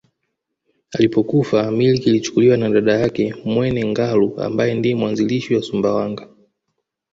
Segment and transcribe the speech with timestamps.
[0.91, 6.27] Alipokufa milki ilichukuliwa na dada yake Mwene Ngalu ambaye ndiye mwanzilishi wa Sumbawanga